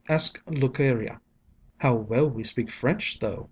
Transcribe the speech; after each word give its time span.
_Ask 0.11 0.43
Lukerya." 0.47 1.19
"How 1.77 1.93
well 1.93 2.27
we 2.27 2.43
speak 2.43 2.71
French, 2.71 3.19
though!" 3.19 3.39